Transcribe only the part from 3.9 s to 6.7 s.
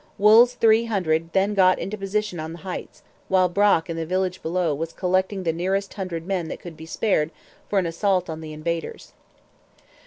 the village below was collecting the nearest hundred men that